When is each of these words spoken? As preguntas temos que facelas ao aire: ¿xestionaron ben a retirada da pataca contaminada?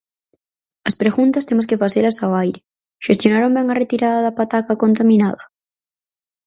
As 0.87 0.95
preguntas 1.01 1.47
temos 1.49 1.67
que 1.69 1.81
facelas 1.83 2.17
ao 2.17 2.31
aire: 2.43 2.61
¿xestionaron 3.05 3.51
ben 3.57 3.67
a 3.69 3.77
retirada 3.81 4.19
da 4.25 4.35
pataca 4.39 4.79
contaminada? 4.83 5.43